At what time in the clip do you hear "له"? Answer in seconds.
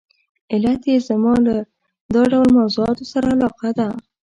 1.45-1.55